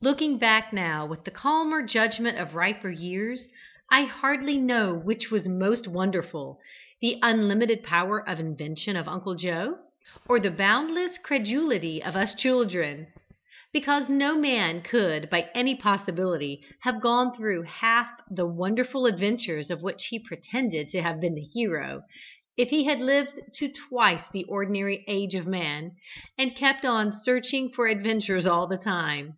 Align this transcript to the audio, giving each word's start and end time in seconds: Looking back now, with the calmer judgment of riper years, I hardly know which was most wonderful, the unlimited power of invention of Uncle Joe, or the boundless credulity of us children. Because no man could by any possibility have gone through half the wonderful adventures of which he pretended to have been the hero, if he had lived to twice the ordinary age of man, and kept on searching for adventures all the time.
Looking 0.00 0.38
back 0.38 0.72
now, 0.72 1.04
with 1.06 1.24
the 1.24 1.32
calmer 1.32 1.84
judgment 1.84 2.38
of 2.38 2.54
riper 2.54 2.88
years, 2.88 3.42
I 3.90 4.02
hardly 4.04 4.56
know 4.56 4.94
which 4.94 5.28
was 5.32 5.48
most 5.48 5.88
wonderful, 5.88 6.60
the 7.00 7.18
unlimited 7.20 7.82
power 7.82 8.20
of 8.28 8.38
invention 8.38 8.94
of 8.94 9.08
Uncle 9.08 9.34
Joe, 9.34 9.78
or 10.28 10.38
the 10.38 10.52
boundless 10.52 11.18
credulity 11.18 12.00
of 12.00 12.14
us 12.14 12.32
children. 12.36 13.08
Because 13.72 14.08
no 14.08 14.38
man 14.38 14.82
could 14.82 15.28
by 15.28 15.48
any 15.52 15.74
possibility 15.74 16.62
have 16.82 17.00
gone 17.00 17.34
through 17.36 17.62
half 17.62 18.06
the 18.30 18.46
wonderful 18.46 19.06
adventures 19.06 19.68
of 19.68 19.82
which 19.82 20.04
he 20.10 20.20
pretended 20.20 20.90
to 20.90 21.02
have 21.02 21.20
been 21.20 21.34
the 21.34 21.48
hero, 21.52 22.04
if 22.56 22.68
he 22.68 22.84
had 22.84 23.00
lived 23.00 23.32
to 23.54 23.68
twice 23.88 24.22
the 24.32 24.44
ordinary 24.44 25.04
age 25.08 25.34
of 25.34 25.48
man, 25.48 25.90
and 26.38 26.54
kept 26.54 26.84
on 26.84 27.18
searching 27.24 27.68
for 27.68 27.88
adventures 27.88 28.46
all 28.46 28.68
the 28.68 28.78
time. 28.78 29.36